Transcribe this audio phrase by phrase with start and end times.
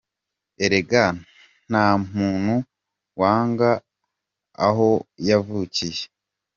[0.63, 1.03] Erega
[1.69, 2.55] nta muntu
[3.19, 3.71] wanga
[4.67, 4.89] aho
[5.27, 6.01] yavukiye!».